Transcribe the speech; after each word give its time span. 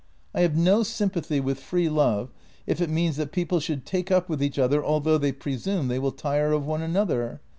I 0.33 0.41
have 0.41 0.57
no 0.57 0.81
sympathy 0.81 1.39
with 1.39 1.59
free 1.59 1.87
love, 1.87 2.31
if 2.65 2.81
it 2.81 2.89
means 2.89 3.17
that 3.17 3.31
people 3.31 3.59
should 3.59 3.85
take 3.85 4.09
up 4.09 4.29
with 4.29 4.41
each 4.41 4.57
other 4.57 4.83
although 4.83 5.19
they 5.19 5.31
presume 5.31 5.89
they 5.89 5.99
will 5.99 6.11
tire 6.11 6.53
of 6.53 6.65
one 6.65 6.81
another. 6.81 7.39